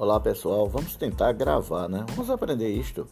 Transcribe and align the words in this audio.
Olá 0.00 0.18
pessoal, 0.18 0.66
vamos 0.66 0.96
tentar 0.96 1.30
gravar, 1.32 1.86
né? 1.86 2.06
Vamos 2.16 2.30
aprender 2.30 2.70
isto. 2.70 3.06